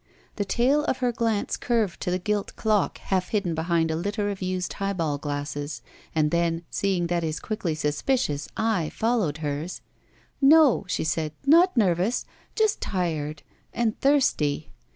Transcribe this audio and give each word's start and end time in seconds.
The 0.37 0.45
tail 0.45 0.83
of 0.85 0.97
her 0.97 1.11
glance 1.11 1.55
curved 1.57 2.01
to 2.01 2.09
the 2.09 2.17
gilt 2.17 2.53
dock 2.55 2.97
half 2.97 3.29
hidden 3.29 3.53
behind 3.53 3.91
a 3.91 3.95
litter 3.95 4.31
of 4.31 4.41
used 4.41 4.73
highball 4.73 5.19
glasses, 5.19 5.83
and 6.15 6.31
then, 6.31 6.63
seeing 6.71 7.05
that 7.05 7.21
his 7.21 7.39
quiddy 7.39 7.77
suspidous 7.77 8.49
eye 8.57 8.89
followed 8.91 9.37
hers: 9.45 9.81
No," 10.41 10.85
she 10.87 11.03
said, 11.03 11.33
"not 11.45 11.77
nervous. 11.77 12.25
Just 12.55 12.81
tired— 12.81 13.43
and 13.75 13.95
thirsty." 14.01 14.71